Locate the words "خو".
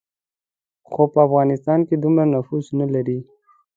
0.87-1.01